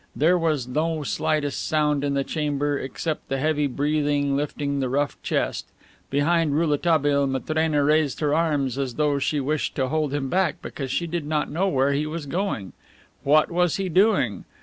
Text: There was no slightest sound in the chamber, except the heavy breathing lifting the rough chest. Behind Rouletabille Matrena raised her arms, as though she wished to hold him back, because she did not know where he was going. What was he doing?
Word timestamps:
There 0.15 0.35
was 0.35 0.67
no 0.67 1.03
slightest 1.03 1.67
sound 1.67 2.03
in 2.03 2.15
the 2.15 2.23
chamber, 2.23 2.75
except 2.75 3.29
the 3.29 3.37
heavy 3.37 3.67
breathing 3.67 4.35
lifting 4.35 4.79
the 4.79 4.89
rough 4.89 5.21
chest. 5.21 5.67
Behind 6.09 6.55
Rouletabille 6.55 7.27
Matrena 7.27 7.83
raised 7.83 8.19
her 8.19 8.33
arms, 8.33 8.79
as 8.79 8.95
though 8.95 9.19
she 9.19 9.39
wished 9.39 9.75
to 9.75 9.89
hold 9.89 10.11
him 10.11 10.27
back, 10.27 10.59
because 10.59 10.89
she 10.89 11.05
did 11.05 11.27
not 11.27 11.51
know 11.51 11.67
where 11.67 11.93
he 11.93 12.07
was 12.07 12.25
going. 12.25 12.73
What 13.21 13.51
was 13.51 13.75
he 13.75 13.89
doing? 13.89 14.45